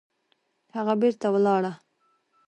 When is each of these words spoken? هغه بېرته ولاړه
هغه 0.75 0.93
بېرته 1.01 1.27
ولاړه 1.33 1.71